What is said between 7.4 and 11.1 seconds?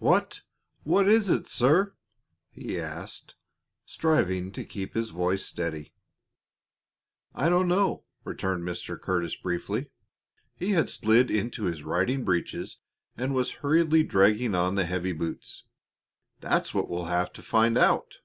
don't know," returned Mr. Curtis, briefly. He had